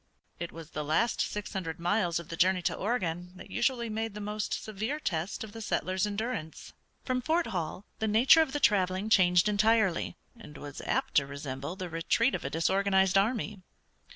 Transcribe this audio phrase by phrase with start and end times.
[0.39, 4.15] It was the last six hundred miles of the journey to Oregon that usually made
[4.15, 6.73] the most severe test of the settlers' endurance.
[7.05, 11.75] From Fort Hall the nature of the traveling changed entirely, and was apt to resemble
[11.75, 13.59] the retreat of a disorganized army.